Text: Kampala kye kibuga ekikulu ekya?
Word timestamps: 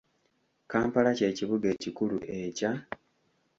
Kampala 0.71 1.11
kye 1.17 1.29
kibuga 1.37 1.67
ekikulu 1.75 2.17
ekya? 2.39 2.71